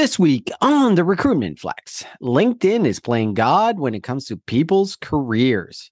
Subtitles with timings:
[0.00, 4.96] This week on the Recruitment Flex, LinkedIn is playing God when it comes to people's
[4.96, 5.90] careers.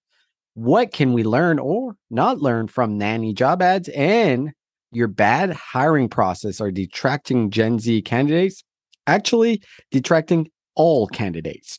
[0.54, 4.52] What can we learn or not learn from nanny job ads and
[4.92, 8.64] your bad hiring process are detracting Gen Z candidates?
[9.06, 9.60] Actually,
[9.90, 11.78] detracting all candidates.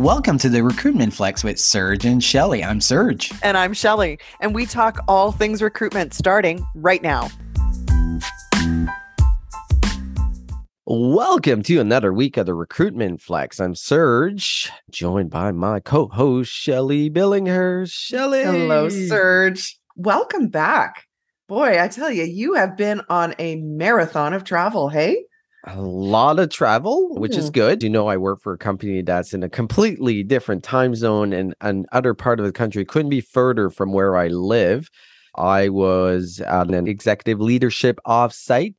[0.00, 2.64] Welcome to the Recruitment Flex with Serge and Shelly.
[2.64, 3.30] I'm Serge.
[3.42, 4.18] And I'm Shelly.
[4.40, 7.28] And we talk all things recruitment starting right now.
[10.86, 13.60] Welcome to another week of the Recruitment Flex.
[13.60, 17.92] I'm Serge, joined by my co-host Shelly Billinghurst.
[17.92, 18.42] Shelly.
[18.42, 19.78] Hello, Serge.
[19.96, 21.04] Welcome back.
[21.46, 25.26] Boy, I tell you, you have been on a marathon of travel, hey?
[25.64, 27.82] A lot of travel, which is good.
[27.82, 31.54] You know, I work for a company that's in a completely different time zone and
[31.60, 32.84] an other part of the country.
[32.84, 34.88] Couldn't be further from where I live.
[35.36, 38.74] I was at an executive leadership offsite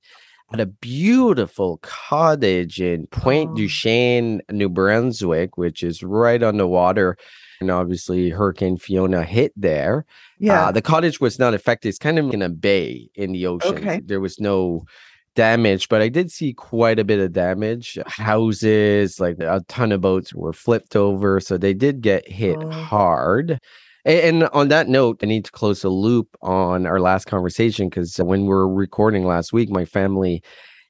[0.54, 3.56] at a beautiful cottage in Pointe oh.
[3.56, 7.16] du Chêne, New Brunswick, which is right on the water.
[7.60, 10.06] And obviously, Hurricane Fiona hit there.
[10.40, 10.66] Yeah.
[10.68, 11.90] Uh, the cottage was not affected.
[11.90, 13.78] It's kind of in a bay in the ocean.
[13.78, 14.02] Okay.
[14.04, 14.86] There was no
[15.36, 17.98] damage, but I did see quite a bit of damage.
[18.08, 21.40] Houses, like a ton of boats were flipped over.
[21.40, 22.70] So they did get hit oh.
[22.70, 23.60] hard.
[24.04, 28.18] And, on that note, I need to close a loop on our last conversation because
[28.18, 30.42] when we were recording last week, my family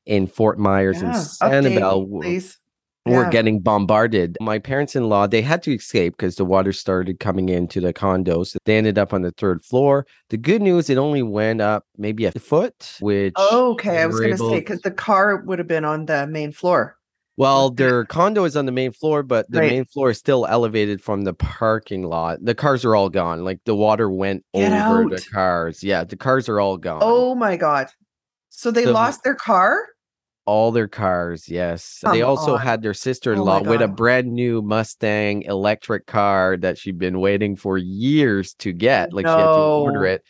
[0.05, 1.09] in Fort Myers yeah.
[1.41, 2.60] and Sanibel please
[3.05, 3.17] yeah.
[3.17, 4.37] were getting bombarded.
[4.41, 7.93] My parents in law, they had to escape because the water started coming into the
[7.93, 8.55] condos.
[8.65, 10.05] They ended up on the third floor.
[10.29, 13.33] The good news, it only went up maybe a foot, which.
[13.37, 13.99] Oh, okay.
[13.99, 16.97] I was going to say, because the car would have been on the main floor.
[17.37, 19.71] Well, their condo is on the main floor, but the right.
[19.71, 22.37] main floor is still elevated from the parking lot.
[22.43, 23.43] The cars are all gone.
[23.43, 25.09] Like the water went Get over out.
[25.09, 25.83] the cars.
[25.83, 26.99] Yeah, the cars are all gone.
[27.01, 27.87] Oh my god!
[28.49, 29.87] So they so, lost their car
[30.45, 31.47] all their cars.
[31.47, 31.99] Yes.
[32.03, 32.61] Come they also on.
[32.61, 36.97] had their sister in law oh with a brand new Mustang electric car that she'd
[36.97, 39.13] been waiting for years to get.
[39.13, 39.35] Like no.
[39.35, 40.23] she had to order it.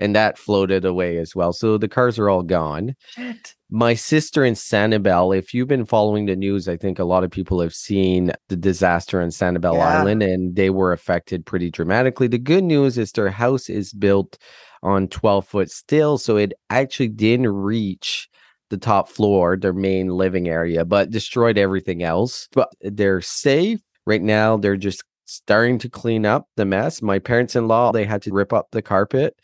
[0.00, 1.52] And that floated away as well.
[1.52, 2.94] So the cars are all gone.
[3.08, 3.56] Shit.
[3.68, 7.32] My sister in Sanibel, if you've been following the news, I think a lot of
[7.32, 9.98] people have seen the disaster in Sanibel yeah.
[9.98, 12.28] Island and they were affected pretty dramatically.
[12.28, 14.38] The good news is their house is built
[14.82, 16.16] on 12 foot still.
[16.16, 18.28] So it actually didn't reach
[18.70, 22.48] the top floor, their main living area, but destroyed everything else.
[22.52, 24.56] But they're safe right now.
[24.56, 27.02] They're just starting to clean up the mess.
[27.02, 29.34] My parents in law, they had to rip up the carpet.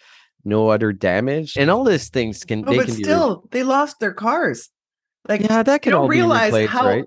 [0.47, 2.65] No other damage, and all these things can.
[2.67, 4.69] Oh, they but can still, they lost their cars.
[5.27, 7.05] Like, yeah, that can all realize replaced, how right?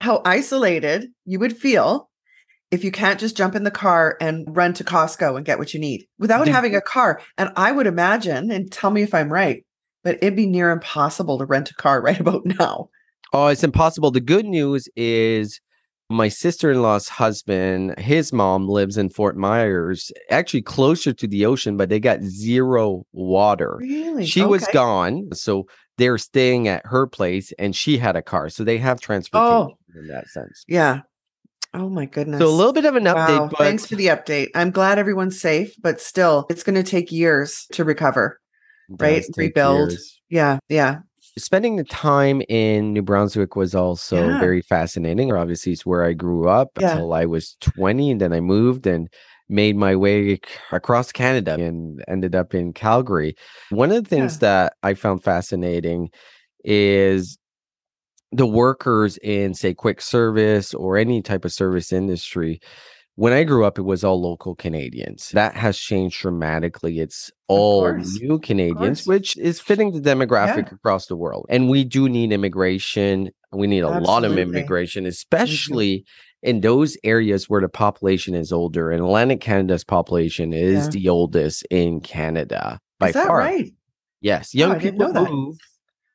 [0.00, 2.10] how isolated you would feel
[2.70, 5.74] if you can't just jump in the car and run to Costco and get what
[5.74, 7.20] you need without having a car.
[7.36, 9.63] And I would imagine, and tell me if I'm right,
[10.04, 12.90] but it'd be near impossible to rent a car right about now.
[13.32, 14.12] Oh, it's impossible.
[14.12, 15.60] The good news is
[16.10, 21.88] my sister-in-law's husband, his mom lives in Fort Myers, actually closer to the ocean, but
[21.88, 23.78] they got zero water.
[23.80, 24.26] Really?
[24.26, 24.48] She okay.
[24.50, 25.30] was gone.
[25.32, 25.66] So
[25.96, 28.50] they're staying at her place and she had a car.
[28.50, 30.64] So they have transportation oh, in that sense.
[30.68, 31.00] Yeah.
[31.72, 32.38] Oh my goodness.
[32.38, 33.40] So a little bit of an update.
[33.40, 33.48] Wow.
[33.48, 33.58] But...
[33.58, 34.48] Thanks for the update.
[34.54, 38.38] I'm glad everyone's safe, but still, it's going to take years to recover
[38.88, 39.24] right?
[39.36, 39.90] Rebuild.
[39.90, 40.22] Years.
[40.28, 40.98] Yeah, yeah.
[41.36, 44.38] Spending the time in New Brunswick was also yeah.
[44.38, 45.32] very fascinating.
[45.32, 46.92] Obviously, it's where I grew up yeah.
[46.92, 49.08] until I was 20, and then I moved and
[49.48, 50.40] made my way
[50.72, 53.34] across Canada and ended up in Calgary.
[53.70, 54.40] One of the things yeah.
[54.40, 56.10] that I found fascinating
[56.64, 57.36] is
[58.32, 62.60] the workers in, say, quick service or any type of service industry
[63.16, 65.30] when I grew up, it was all local Canadians.
[65.30, 66.98] That has changed dramatically.
[66.98, 70.74] It's all new Canadians, which is fitting the demographic yeah.
[70.74, 71.46] across the world.
[71.48, 73.30] And we do need immigration.
[73.52, 74.08] We need a Absolutely.
[74.08, 76.48] lot of immigration, especially mm-hmm.
[76.48, 78.90] in those areas where the population is older.
[78.90, 80.90] And Atlantic Canada's population is yeah.
[80.90, 83.38] the oldest in Canada by is that far.
[83.38, 83.72] Right?
[84.20, 85.56] Yes, young oh, people move.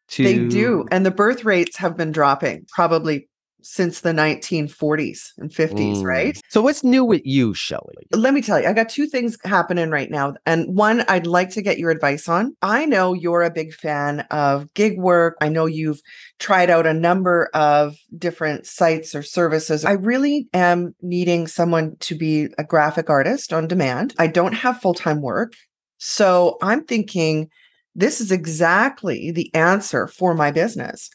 [0.10, 0.24] To...
[0.24, 3.30] They do, and the birth rates have been dropping probably
[3.62, 6.04] since the 1940s and 50s, mm.
[6.04, 6.40] right?
[6.50, 7.96] So what's new with you, Shelly?
[8.12, 10.36] Let me tell you, I got two things happening right now.
[10.46, 12.56] And one I'd like to get your advice on.
[12.62, 15.38] I know you're a big fan of gig work.
[15.42, 16.02] I know you've
[16.40, 19.86] tried out a number of different sites or services.
[19.86, 24.14] I really am needing someone to be a graphic artist on demand.
[24.18, 25.54] I don't have full-time work.
[25.98, 27.50] So I'm thinking
[27.96, 31.10] this is exactly the answer for my business.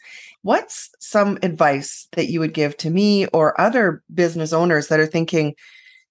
[0.44, 5.06] What's some advice that you would give to me or other business owners that are
[5.06, 5.54] thinking,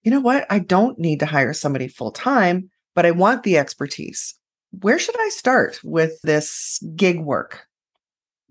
[0.04, 3.58] you know what, I don't need to hire somebody full time, but I want the
[3.58, 4.36] expertise?
[4.82, 7.68] where should I start with this gig work?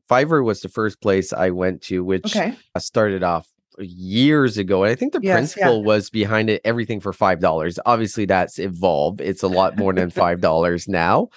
[0.08, 2.55] Fiverr was the first place I went to, which Okay.
[2.76, 3.49] I started off
[3.79, 4.84] years ago.
[4.84, 5.64] And I think the Yes, yeah.
[5.64, 7.79] principle was behind it everything for $5.
[7.87, 9.20] Obviously, that's evolved.
[9.20, 11.29] It's a lot more than $5 now.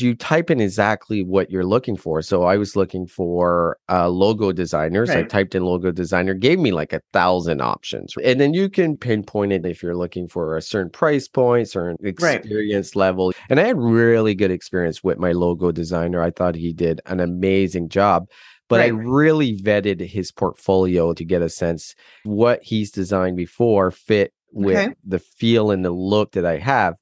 [0.00, 2.22] You type in exactly what you're looking for.
[2.22, 5.10] So I was looking for uh, logo designers.
[5.10, 8.14] I typed in logo designer, gave me like a thousand options.
[8.22, 11.96] And then you can pinpoint it if you're looking for a certain price point, certain
[12.06, 13.32] experience level.
[13.48, 16.22] And I had really good experience with my logo designer.
[16.22, 18.28] I thought he did an amazing job
[18.68, 24.32] but I really vetted his portfolio to get a sense what he's designed before fit
[24.52, 24.94] with Okay.
[25.04, 26.94] the feel and the look that I have.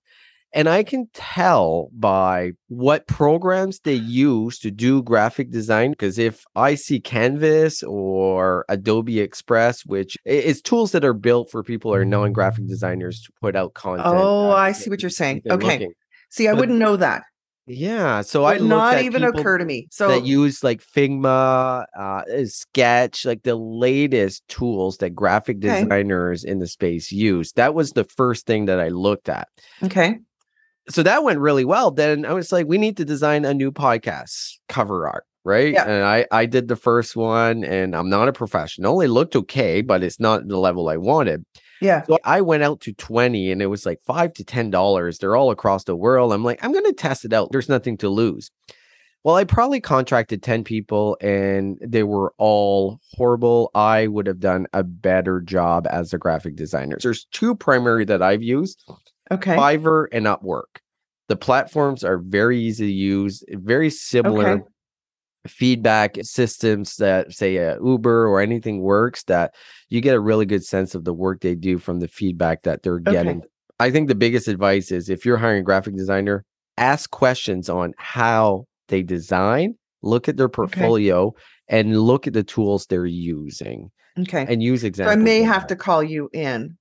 [0.54, 5.90] And I can tell by what programs they use to do graphic design.
[5.90, 11.62] Because if I see Canvas or Adobe Express, which is tools that are built for
[11.62, 14.08] people who are non graphic designers to put out content.
[14.08, 15.42] Oh, uh, I see what you're saying.
[15.50, 15.66] Okay.
[15.66, 15.92] looking.
[16.30, 17.24] See, I But- wouldn't know that.
[17.70, 18.22] Yeah.
[18.22, 19.88] So I Would looked not at even occur to me.
[19.90, 25.82] So that use like Figma, uh, uh, Sketch, like the latest tools that graphic Okay.
[25.82, 27.52] designers in the space use.
[27.52, 29.48] That was the first thing that I looked at.
[29.82, 30.16] okay.
[30.90, 31.90] So that went really well.
[31.90, 35.24] Then I was like, we need to design a new podcast cover art.
[35.44, 35.72] Right.
[35.72, 35.84] Yeah.
[35.84, 39.00] And I, I did the first one and I'm not a professional.
[39.00, 41.44] It looked okay, but it's not the level I wanted.
[41.80, 42.02] Yeah.
[42.02, 45.18] So I went out to 20 and it was like five to ten dollars.
[45.18, 46.32] They're all across the world.
[46.32, 47.50] I'm like, I'm gonna test it out.
[47.50, 48.50] There's nothing to lose.
[49.24, 53.70] Well, I probably contracted 10 people and they were all horrible.
[53.74, 56.98] I would have done a better job as a graphic designer.
[57.02, 58.84] There's two primary that I've used
[59.30, 59.56] Okay.
[59.56, 60.80] Fiverr and Upwork.
[61.28, 64.62] The platforms are very easy to use, very similar Okay.
[65.46, 69.54] feedback systems that say uh, Uber or anything works that
[69.90, 72.82] you get a really good sense of the work they do from the feedback that
[72.82, 73.12] they're Okay.
[73.12, 73.42] getting.
[73.78, 76.44] I think the biggest advice is if you're hiring a graphic designer,
[76.78, 81.34] ask questions on how they design, look at their portfolio
[81.68, 84.46] and look at the tools they're using Okay.
[84.48, 85.68] and use So I may have that.
[85.68, 86.77] to call you in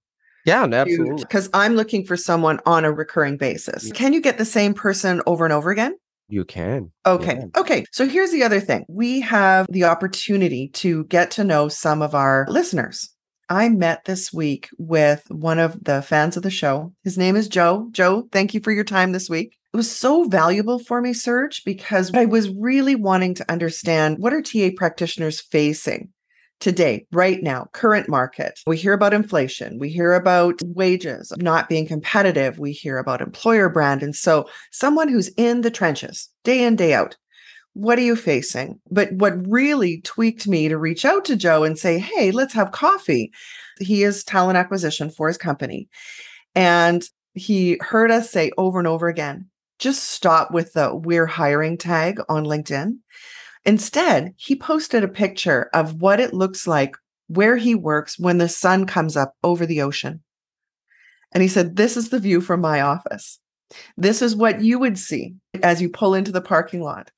[0.47, 1.23] Yeah, absolutely.
[1.23, 3.91] because I'm looking for someone on a recurring basis.
[3.91, 5.95] Can you get the same person over and over again?
[6.29, 6.91] You can.
[7.05, 7.35] Okay.
[7.39, 7.59] Yeah.
[7.59, 7.85] Okay.
[7.91, 8.85] So here's the other thing.
[8.87, 13.13] We have the opportunity to get to know some of our listeners.
[13.49, 16.93] I met this week with one of the fans of the show.
[17.03, 17.87] His name is Joe.
[17.91, 19.57] Joe, thank you for your time this week.
[19.73, 24.33] It was so valuable for me, Serge, because I was really wanting to understand what
[24.33, 26.09] are TA practitioners facing
[26.59, 28.59] today, right now, current market.
[28.65, 29.77] We hear about inflation.
[29.79, 32.59] We hear about wages not being competitive.
[32.59, 34.03] We hear about employer brand.
[34.03, 37.15] And so someone who's in the trenches day in, day out.
[37.73, 38.79] What are you facing?
[38.89, 42.71] But what really tweaked me to reach out to Joe and say, hey, let's have
[42.71, 43.31] coffee.
[43.79, 45.87] He is talent acquisition for his company.
[46.55, 47.03] And
[47.35, 52.19] he heard us say over and over again, just stop with the we're hiring tag
[52.29, 52.97] on LinkedIn.
[53.67, 56.95] Instead, he posted a picture of what it looks like
[57.27, 60.23] where he works when the sun comes up over the ocean.
[61.33, 63.39] And he said, This is the view from my office.
[63.97, 67.11] This is what you would see as you pull into the parking lot.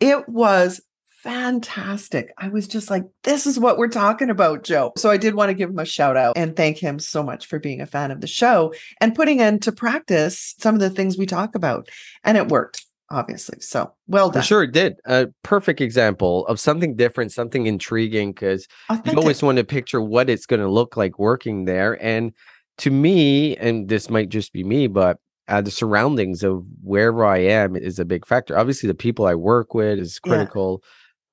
[0.00, 0.80] It was
[1.22, 2.32] fantastic.
[2.36, 4.92] I was just like, This is what we're talking about, Joe.
[4.96, 7.46] So I did want to give him a shout out and thank him so much
[7.46, 11.16] for being a fan of the show and putting into practice some of the things
[11.16, 11.88] we talk about.
[12.24, 13.60] And it worked, obviously.
[13.60, 14.42] So well done.
[14.42, 14.96] sure, it did.
[15.06, 18.66] A perfect example of something different, something intriguing, because
[19.04, 22.02] you always want to picture what it's going to look like working there.
[22.02, 22.32] And
[22.78, 27.38] to me, and this might just be me, but uh, the surroundings of wherever I
[27.38, 28.58] am is a big factor.
[28.58, 30.82] Obviously, the people I work with is Yeah.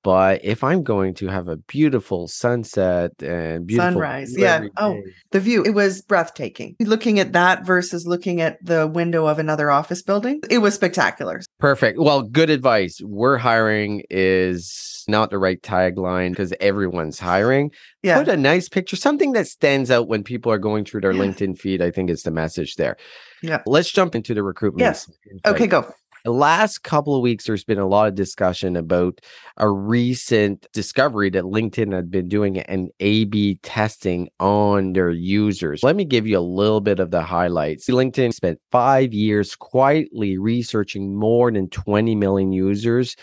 [0.06, 4.68] But if I'm going to have a beautiful sunset and beautiful Sunrise, yeah.
[4.76, 9.26] Oh, day, the view it was breathtaking looking at that versus looking at the window
[9.26, 11.98] of another office building it was spectacular Perfect.
[11.98, 13.00] Well, good advice.
[13.02, 17.72] We're hiring is not the right tagline because everyone's hiring.
[18.04, 21.10] yeah Put a nice picture, something that stands out when people are going through their
[21.10, 21.22] Yeah.
[21.24, 21.82] LinkedIn feed.
[21.82, 22.96] I think is the message there.
[23.42, 23.62] Yeah.
[23.66, 24.82] Let's jump into the recruitment.
[24.82, 25.10] Yes.
[25.44, 25.92] okay go
[26.26, 29.20] Last couple of weeks, there's been a lot of discussion about
[29.58, 35.84] a recent discovery that LinkedIn had been doing an A B testing on their users.
[35.84, 37.88] Let me give you a little bit of the highlights.
[37.88, 43.14] LinkedIn spent five years quietly researching more than 20 million users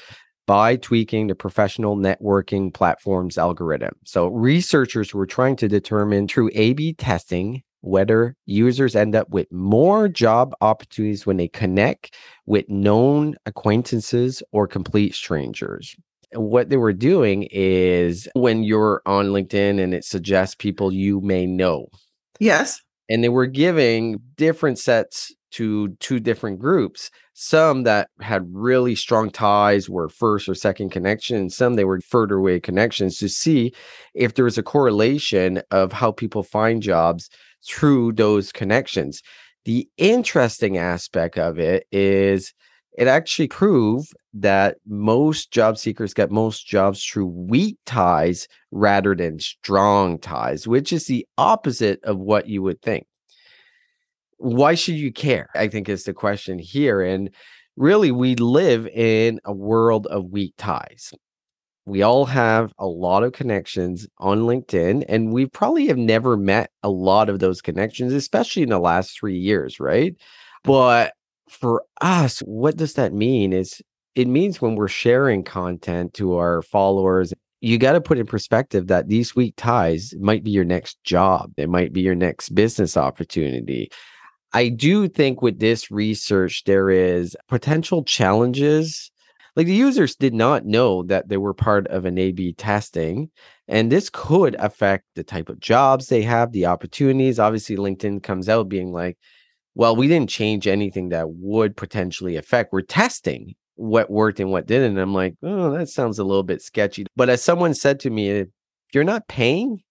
[0.48, 3.95] by tweaking the professional networking platform's algorithm.
[4.05, 9.52] So, researchers were trying to determine through A B testing whether users end up with
[9.52, 15.96] more job opportunities when they connect with known acquaintances or complete strangers.
[16.34, 21.46] What they were doing is when you're on LinkedIn and it suggests people you may
[21.46, 21.88] know,
[22.40, 27.12] yes and they were giving different sets to two different groups.
[27.34, 32.00] Some that had really strong ties were first or second connection, and some they were
[32.02, 33.74] further away connections to see
[34.16, 37.30] if there was a correlation of how people find jobs
[37.67, 39.22] through those connections.
[39.65, 42.53] The interesting aspect of it is
[42.98, 49.39] it actually proved that most job seekers get most jobs through weak ties rather than
[49.39, 53.08] strong ties, which is the opposite of what you would think.
[54.38, 55.48] Why should you care?
[55.55, 57.01] I think is the question here.
[57.01, 57.29] And
[57.77, 61.13] really, we live in a world of weak ties.
[61.86, 66.72] We all have a lot of connections on LinkedIn, and we probably have never met
[66.82, 70.16] a lot of those connections, especially in the last three years, right?
[70.63, 71.13] But
[71.50, 73.52] for us, what does that mean?
[73.52, 73.82] Is
[74.16, 78.88] it means when we're sharing content to our followers, you got to put in perspective
[78.88, 81.52] that these weak ties might be your next job.
[81.58, 83.90] It might be your next business opportunity.
[84.52, 89.12] I do think with this research, there is potential challenges.
[89.55, 93.29] Like the users did not know that they were part of an A B testing,
[93.67, 97.39] and this could affect the type of jobs they have, the opportunities.
[97.39, 99.17] Obviously, LinkedIn comes out being like,
[99.75, 102.74] well, we didn't change anything that would potentially affect.
[102.74, 104.91] We're testing what worked and what didn't.
[104.91, 107.05] And I'm like, oh, that sounds a little bit sketchy.
[107.15, 108.45] But as someone said to me,
[108.93, 109.81] you're not paying,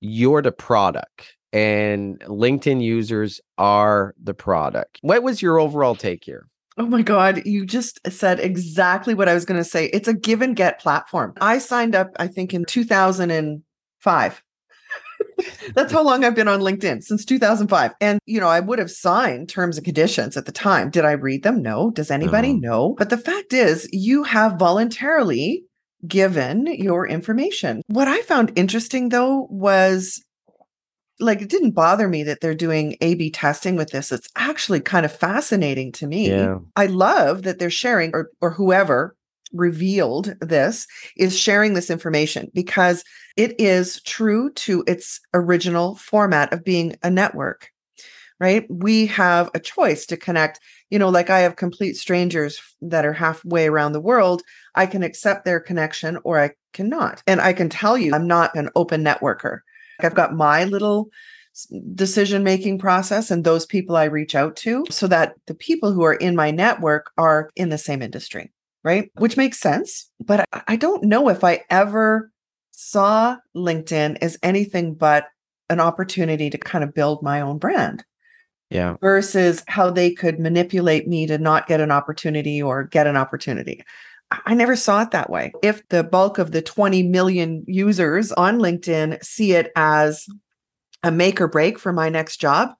[0.00, 1.36] you're the product.
[1.52, 4.98] And LinkedIn users are the product.
[5.02, 6.46] What was your overall take here?
[6.78, 9.86] Oh my God, you just said exactly what I was going to say.
[9.86, 11.34] It's a give and get platform.
[11.40, 14.42] I signed up, I think, in 2005
[15.74, 17.92] that's how long I've been on LinkedIn since 2005.
[18.00, 20.90] And, you know, I would have signed terms and conditions at the time.
[20.90, 21.62] Did I read them?
[21.62, 21.90] No.
[21.90, 22.60] Does anybody uh-huh.
[22.60, 22.94] know?
[22.98, 25.64] But the fact is, you have voluntarily
[26.06, 27.82] given your information.
[27.88, 30.22] What I found interesting though was
[31.20, 34.12] like it didn't bother me that they're doing A B testing with this.
[34.12, 36.30] It's actually kind of fascinating to me.
[36.30, 36.58] Yeah.
[36.76, 39.16] I love that they're sharing or or whoever
[39.52, 43.04] revealed this is sharing this information because
[43.36, 47.70] it is true to its original format of being a network
[48.40, 50.60] right we have a choice to connect
[50.90, 54.42] you know like i have complete strangers that are halfway around the world
[54.74, 58.54] i can accept their connection or i cannot and i can tell you i'm not
[58.54, 59.60] an open networker
[60.00, 61.08] i've got my little
[61.94, 66.04] decision making process and those people i reach out to so that the people who
[66.04, 68.52] are in my network are in the same industry
[68.84, 69.10] right?
[69.16, 70.10] Which makes sense.
[70.18, 72.30] But I don't know if I ever
[72.70, 75.26] saw LinkedIn as anything but
[75.68, 78.04] an opportunity to kind of build my own brand.
[78.70, 78.96] Yeah.
[79.00, 83.82] Versus how they could manipulate me to not get an opportunity or get an opportunity.
[84.30, 85.52] I never saw it that way.
[85.62, 90.26] If the bulk of the 20 million users on LinkedIn see it as
[91.02, 92.70] a make or break for my next job,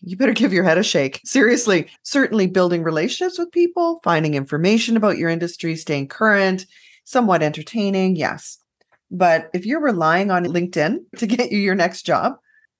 [0.00, 1.20] you better give your head a shake.
[1.24, 6.66] Seriously, certainly building relationships with people, finding information about your industry, staying current,
[7.04, 8.58] somewhat entertaining, yes.
[9.10, 12.34] But if you're relying on LinkedIn to get you your next job,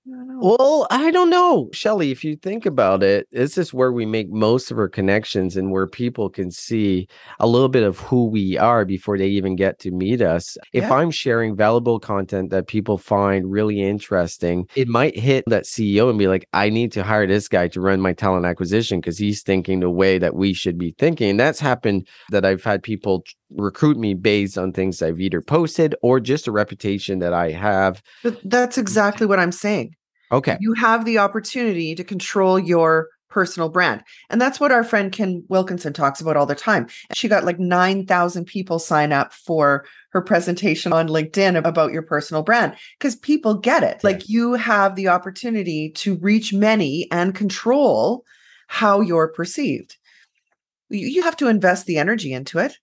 [0.06, 2.11] well, I don't know, Shelly.
[2.11, 5.70] If you think about it, this is where we make most of our connections and
[5.70, 7.08] where people can see
[7.40, 10.58] a little bit of who we are before they even get to meet us.
[10.73, 10.84] If.
[10.94, 16.18] I'm sharing valuable content that people find really interesting, it might hit that CEO and
[16.18, 19.42] be like, I need to hire this guy to run my talent acquisition because he's
[19.42, 21.30] thinking the way that we should be thinking.
[21.30, 25.94] And that's happened that I've had people recruit me based on things I've either posted
[26.02, 28.02] or just a reputation that I have.
[28.23, 28.82] But that's mm.
[28.82, 29.94] exactly what I'm saying.
[30.35, 30.57] Okay.
[30.61, 34.03] You have the opportunity to control your personal brand.
[34.31, 36.87] And that's what our friend Ken Wilkinson talks about all the time.
[37.14, 42.45] She got like 9,000 people sign up for her presentation on LinkedIn about your personal
[42.45, 43.97] brand because people get it.
[43.97, 44.05] Yes.
[44.05, 48.25] Like you have the opportunity to reach many and control
[48.69, 49.97] how you're perceived.
[50.88, 52.79] You have to invest the energy into it.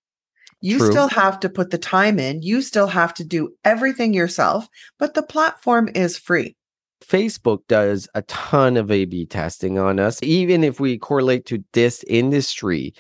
[0.60, 0.91] You True.
[0.91, 2.41] still have to put the time in.
[2.41, 4.67] You still have to do everything yourself,
[5.00, 6.55] but the platform is free.
[7.01, 10.22] Facebook does a ton of A B testing on us.
[10.24, 12.93] Even if we correlate to this industry,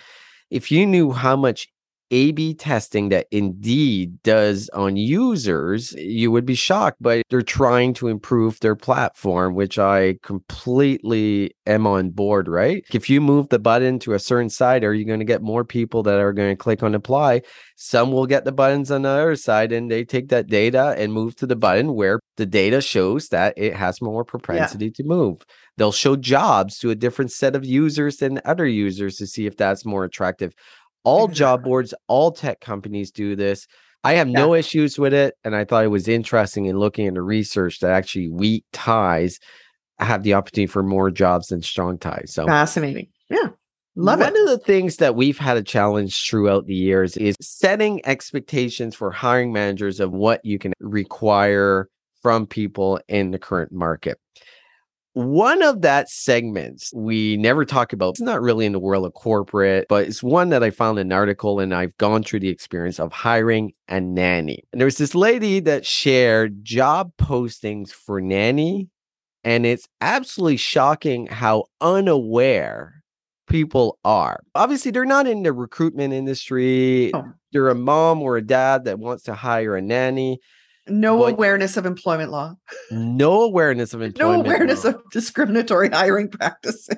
[0.49, 1.69] if you knew how much
[2.11, 6.97] a B testing that Indeed does on users, you would be shocked.
[7.01, 12.83] But they're trying to improve their platform, which I completely am on board, right?
[12.93, 15.63] If you move the button to a certain side, are you going to get more
[15.63, 17.41] people that are going to click on apply?
[17.77, 21.13] Some will get the buttons on the other side and they take that data and
[21.13, 24.91] move to the button where the data shows that it has more propensity yeah.
[24.95, 25.43] to move.
[25.77, 29.57] They'll show jobs to a different set of users than other users to see if
[29.57, 30.53] that's more attractive.
[31.03, 33.67] All job boards, all tech companies do this.
[34.03, 34.39] I have yeah.
[34.39, 35.35] no issues with it.
[35.43, 39.39] And I thought it was interesting in looking into research that actually weak ties
[39.99, 42.33] have the opportunity for more jobs than strong ties.
[42.33, 43.09] So fascinating.
[43.29, 43.49] Yeah.
[43.95, 44.41] Love One it.
[44.41, 49.11] of the things that we've had a challenge throughout the years is setting expectations for
[49.11, 51.89] hiring managers of what you can require
[52.21, 54.17] from people in the current market.
[55.13, 59.13] One of that segments we never talk about, it's not really in the world of
[59.13, 62.99] corporate, but it's one that I found an article and I've gone through the experience
[62.99, 64.63] of hiring a nanny.
[64.71, 68.87] And there was this lady that shared job postings for nanny.
[69.43, 73.03] And it's absolutely shocking how unaware
[73.47, 74.39] people are.
[74.55, 77.11] Obviously, they're not in the recruitment industry.
[77.13, 77.25] Oh.
[77.51, 80.39] They're a mom or a dad that wants to hire a nanny.
[80.87, 82.55] No But- awareness of employment law.
[82.89, 84.45] No awareness of employment.
[84.45, 84.91] No awareness law.
[84.91, 86.97] of discriminatory hiring practices.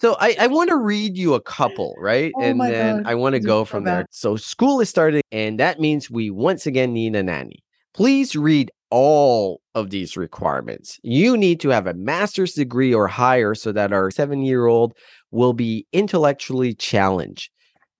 [0.00, 2.32] So I, I want to read you a couple, right?
[2.36, 4.06] Oh and then God, I want to go from there.
[4.10, 7.64] So school is starting, and that means we once again need a nanny.
[7.92, 10.98] Please read all of these requirements.
[11.02, 14.92] You need to have a master's degree or higher so that our seven year old
[15.32, 17.50] will be intellectually challenged.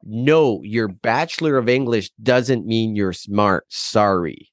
[0.04, 3.64] No, your Bachelor of English doesn't mean you're smart.
[3.68, 4.50] Sorry.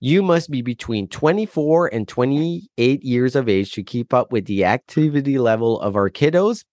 [0.00, 4.64] You must be between 24 and 28 years of age to keep up with the
[4.64, 6.64] activity level of our kiddos.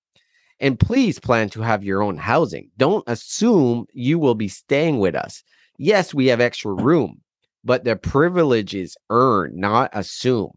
[0.60, 2.70] And please plan to have your own housing.
[2.78, 5.44] Don't assume you will be staying with us.
[5.78, 7.22] Yes, we have extra room,
[7.64, 10.54] but the privilege is earned, not assumed.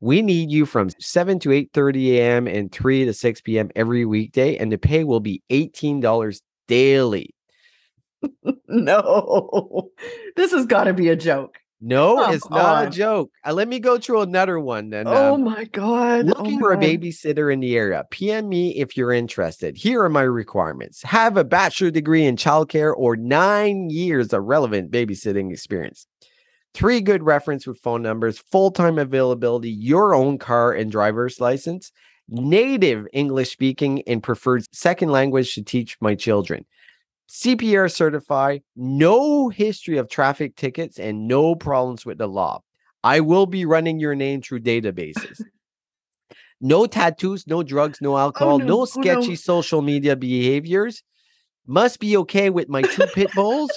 [0.00, 2.46] We need you from 7 to 8:30 a.m.
[2.46, 3.70] and 3 to 6 p.m.
[3.74, 7.34] every weekday, and the pay will be $18 daily.
[8.68, 9.90] No,
[10.34, 11.58] this has got to be a joke.
[11.80, 13.30] No, Come it's not a joke.
[13.44, 15.06] Uh, let me go through another one then.
[15.06, 16.24] oh um, my God.
[16.24, 18.04] Oh Looking my for a babysitter in the area.
[18.10, 19.76] PM me if you're interested.
[19.76, 21.02] Here are my requirements.
[21.02, 26.06] Have a bachelor degree in childcare or nine years of relevant babysitting experience.
[26.72, 31.92] Three good reference with phone numbers, full time availability, your own car and driver's license,
[32.28, 36.64] native English speaking, and preferred second language to teach my children.
[37.28, 42.62] CPR certified, no history of traffic tickets, and no problems with the law.
[43.02, 45.42] I will be running your name through databases.
[46.60, 48.64] No tattoos, no drugs, no oh, alcohol, no.
[48.64, 48.84] no Oh, no.
[48.86, 51.02] sketchy social media behaviors.
[51.66, 53.70] Must be okay with my two pit bulls.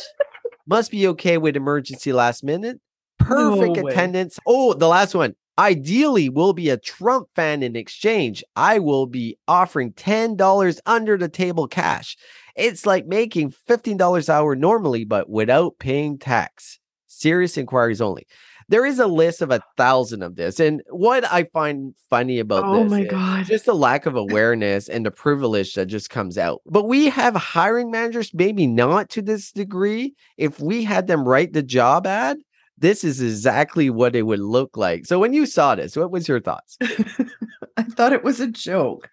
[0.68, 2.80] Must be okay with emergency last minute.
[3.18, 4.40] Perfect No attendance.
[4.46, 5.36] Oh, the last one.
[5.58, 8.46] Ideally, will be a Trump fan in exchange.
[8.56, 12.16] I will be offering $10 under the table cash.
[12.60, 16.80] It's like making $15 an hour normally, but without paying tax.
[17.08, 18.28] Serious inquiries only.
[18.68, 20.60] There is a list of a thousand of this.
[20.60, 23.46] And what I find funny about Oh this my is God.
[23.46, 26.62] just the lack of awareness and the privilege that just comes out.
[26.68, 30.14] But we have hiring managers, maybe not to this degree.
[30.38, 32.38] If we had them write the job ad,
[32.78, 35.06] this is exactly what it would look like.
[35.06, 36.78] So when you saw this, what was your thoughts?
[37.78, 39.10] I thought it was a joke.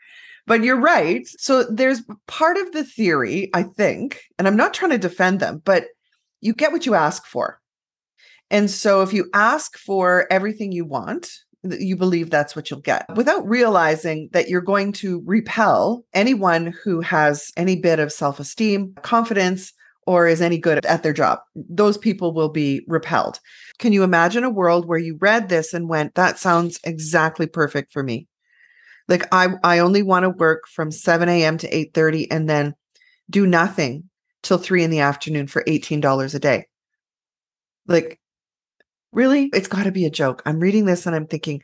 [0.47, 1.27] But you're right.
[1.39, 5.61] So there's part of the theory, I think, and I'm not trying to defend them,
[5.65, 5.87] but
[6.41, 7.61] you get what you ask for.
[8.51, 11.29] And so if you ask for everything you want,
[11.65, 17.01] you believe that's what you'll get without realizing that you're going to repel anyone who
[17.01, 19.73] has any bit of self esteem, confidence,
[20.07, 21.41] or is any good at their job.
[21.57, 23.41] Those people will be repelled.
[23.79, 27.93] Can you imagine a world where you read this and went, that sounds exactly perfect
[27.93, 28.29] for me?
[29.09, 31.59] Like I I only want to work from 7 a.m.
[31.59, 32.75] to 8 30 and then
[33.31, 34.05] do nothing
[34.43, 36.67] till three in the afternoon for $18 a day.
[37.89, 38.19] Like,
[39.13, 39.51] really?
[39.53, 40.43] It's got to be a joke.
[40.47, 41.63] I'm reading this and I'm thinking,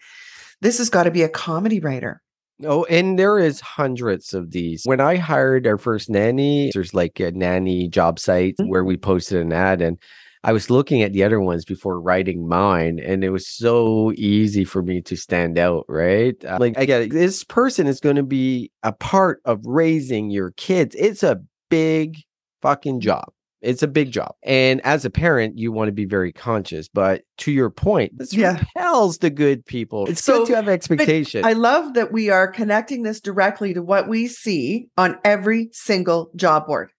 [0.61, 2.21] this has got to be a comedy writer.
[2.65, 4.83] Oh, and there is hundreds of these.
[4.85, 8.69] When I hired our first nanny, there's like a nanny job site Mhm.
[8.69, 9.99] where we posted an ad and
[10.45, 14.65] I was looking at the other ones before writing mine, and it was so easy
[14.65, 16.35] for me to stand out, right?
[16.45, 17.13] Uh, Like, I get it.
[17.13, 20.97] This person is going to be a part of raising your kids.
[20.99, 22.17] It's a big
[22.61, 23.27] fucking job.
[23.61, 24.35] It's a big job.
[24.43, 26.89] And as a parent, you want to be very conscious.
[26.93, 28.59] But to your point, this Yeah.
[28.59, 30.07] repels the good people.
[30.09, 31.47] It's So, good to have expectations.
[31.47, 36.33] I love that we are connecting this directly to what we see on every single
[36.35, 36.91] job board.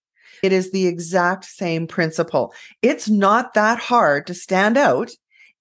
[0.43, 2.53] It is the exact same principle.
[2.81, 5.09] It's not that hard to stand out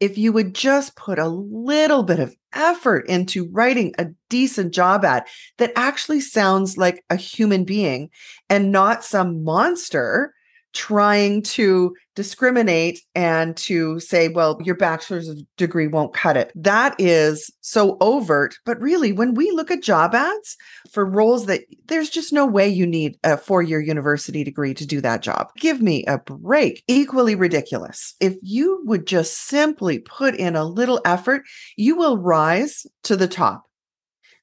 [0.01, 5.05] if you would just put a little bit of effort into writing a decent job
[5.05, 5.25] ad
[5.59, 8.11] that actually sounds like a human being
[8.51, 10.35] and not some monster
[10.73, 16.53] trying to discriminate and to say, well, your bachelor's degree won't cut it.
[16.55, 18.57] That is so overt.
[18.65, 20.57] But really, when we look at job ads
[20.91, 24.87] for roles that there's just no way you need a four year university degree to
[24.87, 26.83] do that job, give me a break.
[26.87, 28.15] Equally ridiculous.
[28.21, 31.43] If you would just simply put in a little effort,
[31.77, 33.65] you will rise to the top.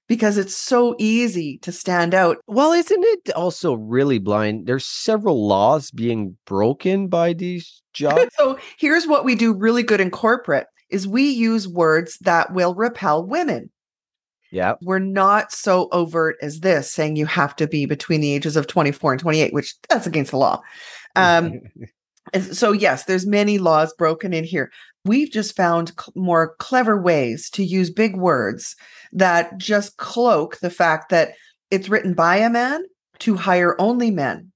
[0.10, 2.40] Because it's so easy to stand out.
[2.48, 4.66] Well, isn't it also really blind?
[4.66, 8.36] There's several laws being broken by these jobs.
[8.36, 12.74] so here's what we do really good in corporate is we use words that will
[12.74, 13.70] repel women.
[14.52, 14.76] Yeah.
[14.82, 18.66] We're not so overt as this saying you have to be between the ages of
[18.66, 20.62] 24 and 28, which that's against the law.
[21.16, 21.62] Um,
[22.52, 24.72] so yes, there's many laws broken in here.
[25.06, 28.76] We've just found cl- more clever ways to use big words
[29.14, 31.34] that just cloak the fact that
[31.72, 32.84] it's written by a man
[33.20, 34.52] to hire only men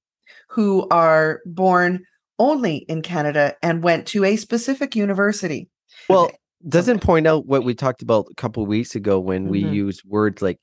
[0.50, 2.04] who are born
[2.40, 5.70] only in Canada and went to a specific university.
[6.10, 6.32] Well,
[6.68, 9.74] doesn't point out what we talked about a couple of weeks ago when we Mhm.
[9.74, 10.60] use words like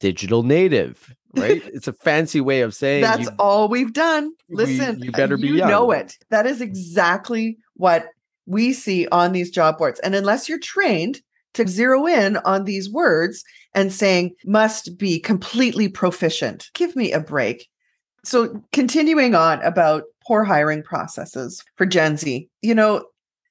[0.00, 1.62] digital native, right?
[1.74, 4.32] it's a fancy way of saying That's you- all we've done.
[4.48, 6.16] we- Listen, you better be you know it.
[6.30, 8.06] That is exactly what
[8.46, 10.00] we see on these job boards.
[10.00, 11.20] And unless you're trained
[11.54, 13.44] to zero in on these words
[13.74, 17.68] and saying must be completely proficient, give me a break.
[18.24, 23.04] So, continuing on about poor hiring processes for Gen Z, you know,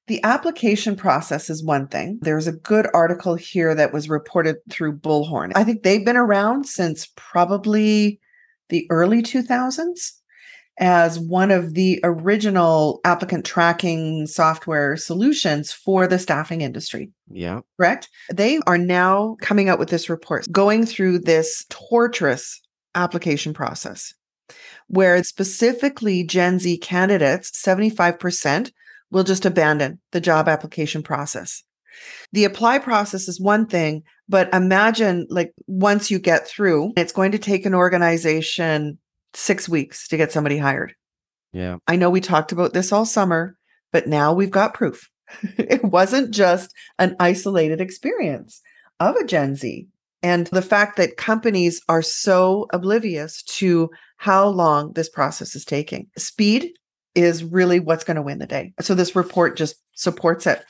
[0.06, 2.18] the application process is one thing.
[2.20, 5.52] There's a good article here that was reported through Bullhorn.
[5.54, 8.20] I think they've been around since probably
[8.68, 10.12] the early 2000s
[10.78, 17.60] as one of the original applicant tracking software solutions for the staffing industry yeah.
[17.76, 18.08] correct?
[18.32, 22.60] They are now coming out with this report, going through this torturous
[22.94, 24.14] application process
[24.88, 28.70] where specifically Gen Z candidates, 75%
[29.10, 31.62] will just abandon the job application process.
[32.32, 37.32] The apply process is one thing, but imagine like once you get through, it's going
[37.32, 38.98] to take an organization
[39.32, 40.94] six weeks to get somebody hired.
[41.52, 41.78] Yeah.
[41.86, 43.56] I know we talked about this all summer,
[43.92, 45.08] but now we've got proof.
[45.42, 48.60] it wasn't just an isolated experience
[49.00, 49.86] of a Gen Z.
[50.22, 56.08] And the fact that companies are so oblivious to how long this process is taking.
[56.16, 56.72] Speed
[57.14, 58.72] is really what's going to win the day.
[58.80, 60.64] So this report just supports it.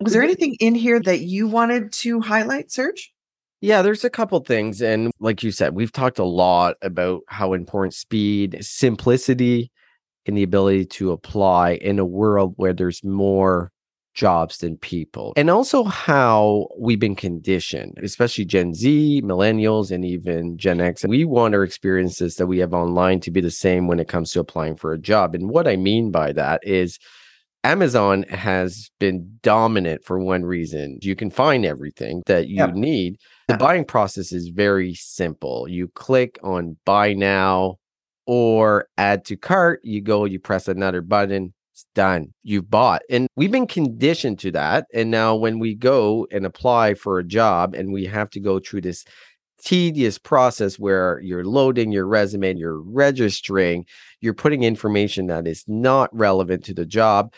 [0.00, 3.12] Was there anything in here that you wanted to highlight, Serge?
[3.60, 4.82] Yeah, there's a couple things.
[4.82, 9.70] And like you said, we've talked a lot about how important speed, simplicity,
[10.26, 13.70] and the ability to apply in a world where there's more
[14.14, 15.32] jobs than people.
[15.36, 21.04] And also how we've been conditioned, especially Gen Z, millennials, and even Gen X.
[21.04, 24.32] We want our experiences that we have online to be the same when it comes
[24.32, 25.34] to applying for a job.
[25.34, 26.98] And what I mean by that is
[27.64, 30.98] Amazon has been dominant for one reason.
[31.00, 32.74] You can find everything that you Yep.
[32.74, 33.18] need.
[33.48, 35.68] The buying process is very simple.
[35.68, 37.76] You click on buy now
[38.26, 42.32] or add to cart, you go, you press another button, it's done.
[42.42, 43.02] You've bought.
[43.10, 44.86] And we've been conditioned to that.
[44.94, 48.60] And now when we go and apply for a job and we have to go
[48.60, 49.04] through this
[49.62, 53.86] tedious process where you're loading your resume, you're registering,
[54.20, 57.32] you're putting information that is not relevant to the job.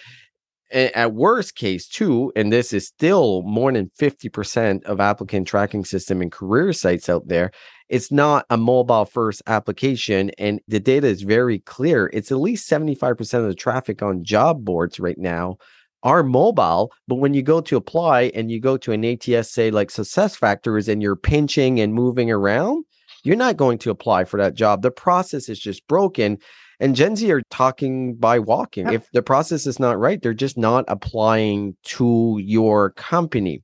[0.74, 6.20] At worst case, too, and this is still more than 50% of applicant tracking system
[6.20, 7.52] and career sites out there,
[7.88, 10.30] it's not a mobile first application.
[10.36, 12.10] And the data is very clear.
[12.12, 15.58] It's at least 75% of the traffic on job boards right now
[16.02, 16.92] are mobile.
[17.06, 20.88] But when you go to apply and you go to an ATS, say like SuccessFactors,
[20.88, 22.84] and you're pinching and moving around,
[23.22, 24.82] you're not going to apply for that job.
[24.82, 26.38] The process is just broken.
[26.80, 28.86] And Gen Z are talking by walking.
[28.86, 28.94] Yep.
[28.94, 33.62] If the process is not right, they're just not applying to your company.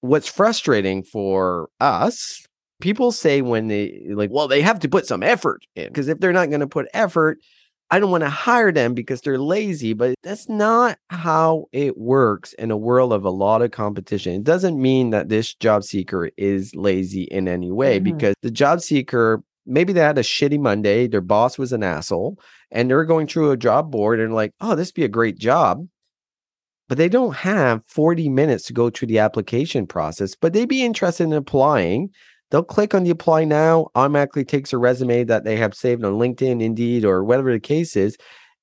[0.00, 2.44] What's frustrating for us,
[2.80, 6.18] people say when they like, well, they have to put some effort in because if
[6.20, 7.38] they're not going to put effort,
[7.92, 12.52] I don't want to hire them because they're lazy, but that's not how it works
[12.54, 14.32] in a world of a lot of competition.
[14.34, 18.04] It doesn't mean that this job seeker is lazy in any way Mhm.
[18.04, 22.38] because the job seeker, maybe they had a shitty Monday, their boss was an asshole,
[22.70, 25.86] and they're going through a job board and like, oh, this be a great job.
[26.88, 30.82] But they don't have 40 minutes to go through the application process, but they'd be
[30.84, 32.10] interested in applying.
[32.50, 36.14] They'll click on the apply now, automatically takes a resume that they have saved on
[36.14, 38.16] LinkedIn, Indeed, or whatever the case is,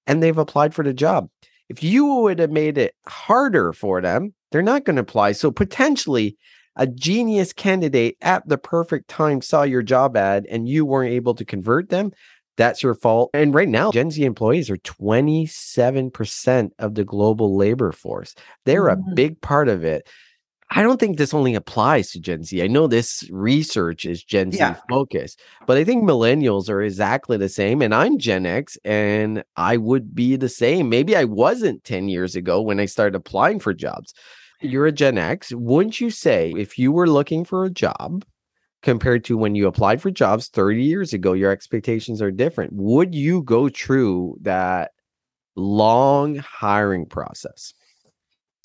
[0.06, 1.30] and they've applied for the job.
[1.70, 5.34] If you would have made it harder for them, they're not going to apply.
[5.34, 6.38] So potentially
[6.78, 11.36] a genius candidate at the perfect time saw your job ad and you weren't able
[11.36, 12.12] to convert them.
[12.56, 13.30] That's your fault.
[13.34, 18.34] And right now, Gen Z employees are 27% of the global labor force.
[18.66, 18.94] They're Mhm.
[18.94, 20.08] a big part of it.
[20.70, 22.62] I don't think this only applies to Gen Z.
[22.62, 24.60] I know this research is Gen Z
[24.90, 27.82] focused, but I think millennials are exactly the same.
[27.82, 30.90] And I'm Gen X and I would be the same.
[30.90, 34.14] Maybe I wasn't 10 years ago when I started applying for jobs.
[34.62, 35.52] You're a Gen X.
[35.52, 38.26] Wouldn't you say if you were looking for a job
[38.82, 42.74] compared to when you applied for jobs 30 years ago, your expectations are different.
[42.74, 44.92] Would you go through that
[45.56, 47.74] long hiring process?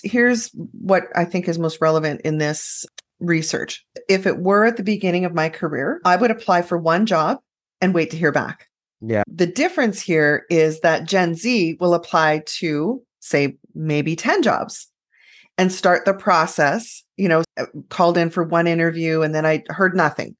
[0.03, 2.85] Here's what I think is most relevant in this
[3.21, 3.85] research.
[4.09, 7.39] If it were at the beginning of my career, I would apply for one job
[7.81, 8.69] and wait to hear back.
[9.01, 9.23] Yeah.
[9.27, 14.92] The difference here is that Gen Z will apply to, say, maybe 10 jobs
[15.63, 19.63] and start the process, you know, uh, called in for one interview and then I
[19.69, 20.35] heard nothing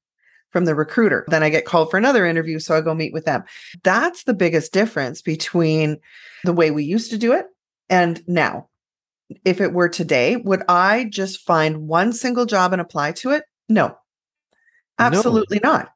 [0.51, 1.25] from the recruiter.
[1.29, 2.59] Then I get called for another interview.
[2.59, 3.45] So I go meet with them.
[3.85, 5.99] That's the biggest difference between
[6.43, 7.47] the way we used to do it
[7.89, 8.69] and now.
[9.45, 13.45] If it were today, would I just find one single job and apply to it?
[13.69, 13.97] No,
[14.99, 15.71] absolutely no.
[15.71, 15.89] not.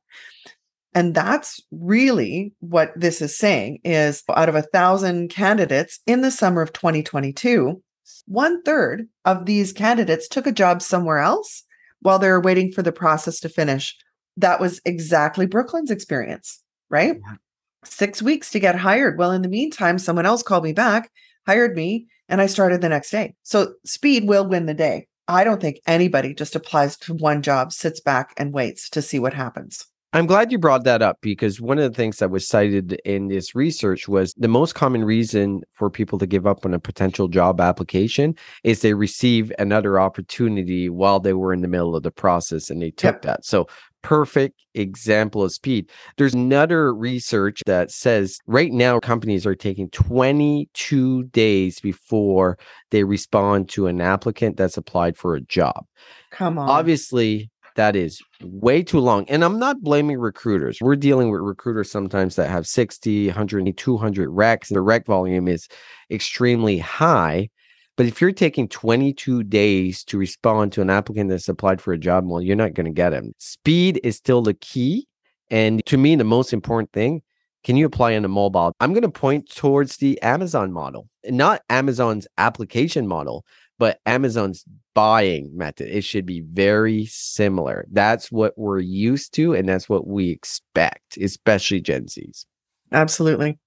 [0.95, 6.31] And that's really what this is saying is out of a thousand candidates in the
[6.31, 7.83] summer of 2022,
[8.27, 11.65] one third of these candidates took a job somewhere else
[12.01, 13.97] while they were waiting for the process to finish.
[14.37, 17.17] That was exactly Brooklyn's experience, right?
[17.17, 17.37] Yeah.
[17.85, 19.19] Six weeks to get hired.
[19.19, 21.11] Well, in the meantime, someone else called me back,
[21.47, 23.35] hired me, and I started the next day.
[23.43, 25.07] So speed will win the day.
[25.29, 29.19] I don't think anybody just applies to one job, sits back, and waits to see
[29.19, 29.87] what happens.
[30.17, 33.29] I'm glad you brought that up because one of the things that was cited in
[33.29, 37.29] this research was the most common reason for people to give up on a potential
[37.29, 42.11] job application is they receive another opportunity while they were in the middle of the
[42.11, 43.23] process and they took yep.
[43.23, 43.45] that.
[43.45, 43.67] So
[44.01, 45.91] perfect example of speed.
[46.17, 52.57] There's another research that says right now companies are taking 22 days before
[52.91, 55.85] they respond to an applicant that's applied for a job.
[56.31, 56.71] Come on.
[56.71, 59.25] Obviously, that is way too long.
[59.29, 60.79] And I'm not blaming recruiters.
[60.81, 64.69] We're dealing with recruiters sometimes that have 60, 100, 200 recs.
[64.69, 65.69] The rec volume is
[66.11, 67.49] extremely high.
[67.97, 71.99] But if you're taking 22 days to respond to an applicant that's applied for a
[71.99, 73.33] job, well, you're not going to get them.
[73.39, 75.07] Speed is still the key.
[75.51, 77.23] And to me, the most important thing
[77.67, 78.73] can you apply on a mobile?
[78.79, 83.45] I'm going to point towards the Amazon model, not Amazon's application model,
[83.79, 87.87] but Amazon's buying method, it should be very similar.
[87.91, 92.47] That's what we're used to, and that's what we expect, especially Gen Zs.
[92.93, 93.59] Absolutely.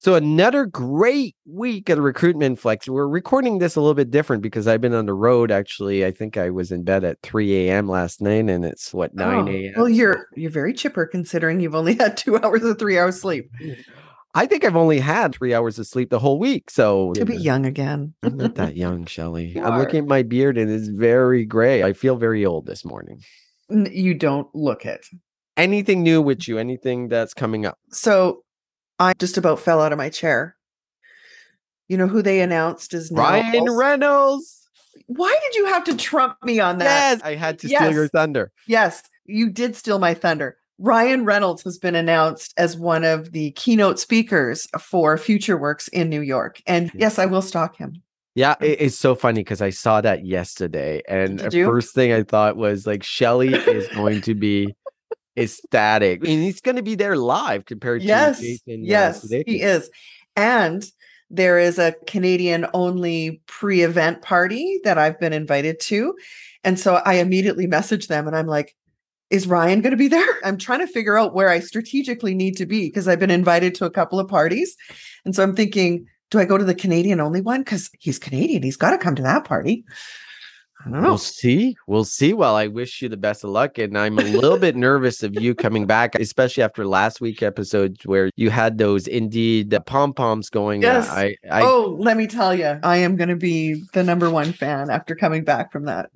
[0.00, 2.88] So another great week at Recruitment Flex.
[2.88, 5.50] We're recording this a little bit different because I've been on the road.
[5.50, 7.88] Actually, I think I was in bed at 3 a.m.
[7.88, 9.72] last night, and it's what 9 a.m.
[9.76, 13.20] Oh, well, you're you're very chipper considering you've only had two hours of three hours
[13.20, 13.50] sleep.
[14.38, 16.70] I think I've only had three hours of sleep the whole week.
[16.70, 18.14] So to be young again.
[18.22, 19.58] I'm not that young, Shelly.
[19.58, 19.78] I'm are.
[19.80, 21.82] looking at my beard and it's very gray.
[21.82, 23.20] I feel very old this morning.
[23.68, 25.04] You don't look it.
[25.56, 26.56] Anything new with you?
[26.56, 27.78] Anything that's coming up?
[27.90, 28.44] So
[29.00, 30.54] I just about fell out of my chair.
[31.88, 34.54] You know who they announced is now Ryan also- Reynolds.
[35.06, 37.18] Why did you have to trump me on that?
[37.18, 37.80] Yes, I had to yes.
[37.80, 38.52] steal your thunder.
[38.68, 40.58] Yes, you did steal my thunder.
[40.78, 46.20] Ryan Reynolds has been announced as one of the keynote speakers for FutureWorks in New
[46.20, 46.62] York.
[46.66, 48.02] And yes, I will stalk him.
[48.34, 51.02] Yeah, it's so funny because I saw that yesterday.
[51.08, 54.76] And the first thing I thought was like Shelly is going to be
[55.36, 56.20] ecstatic.
[56.22, 58.82] I mean, he's going to be there live compared yes, to Jason.
[58.82, 59.90] Uh, yes, uh, he is.
[60.36, 60.84] And
[61.30, 66.14] there is a Canadian only pre event party that I've been invited to.
[66.62, 68.76] And so I immediately messaged them and I'm like,
[69.30, 70.26] is Ryan going to be there?
[70.44, 73.74] I'm trying to figure out where I strategically need to be because I've been invited
[73.76, 74.76] to a couple of parties.
[75.24, 77.60] And so I'm thinking, do I go to the Canadian only one?
[77.60, 78.62] Because he's Canadian.
[78.62, 79.84] He's got to come to that party.
[80.80, 81.08] I don't know.
[81.08, 81.76] We'll see.
[81.88, 82.32] We'll see.
[82.32, 83.78] Well, I wish you the best of luck.
[83.78, 87.98] And I'm a little bit nervous of you coming back, especially after last week episode
[88.04, 90.84] where you had those indeed the pom poms going.
[90.84, 91.08] Uh, yes.
[91.08, 94.52] I, I, oh, let me tell you, I am going to be the number one
[94.52, 96.10] fan after coming back from that.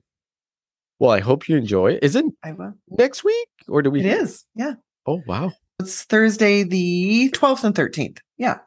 [1.03, 1.99] Well, I hope you enjoy.
[2.01, 2.75] Is it I will.
[2.89, 4.03] next week or do we?
[4.03, 4.45] It is.
[4.55, 4.75] Yeah.
[5.05, 5.51] Oh, wow.
[5.81, 8.19] It's Thursday, the 12th and 13th.
[8.39, 8.59] Yeah.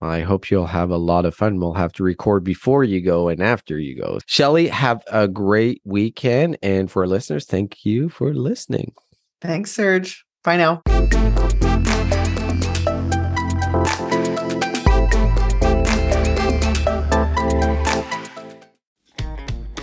[0.00, 1.60] I hope you'll have a lot of fun.
[1.60, 4.20] We'll have to record before you go and after you go.
[4.24, 6.56] Shelly, have a great weekend.
[6.62, 8.94] And for our listeners, thank you for listening.
[9.42, 10.24] Thanks, Serge.
[10.42, 10.80] Bye now.